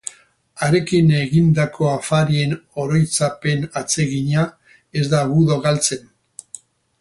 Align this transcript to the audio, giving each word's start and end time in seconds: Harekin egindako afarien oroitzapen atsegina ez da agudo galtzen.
Harekin 0.67 1.11
egindako 1.17 1.89
afarien 1.89 2.55
oroitzapen 2.85 3.69
atsegina 3.83 4.47
ez 5.03 5.05
da 5.13 5.21
agudo 5.27 5.61
galtzen. 5.69 6.11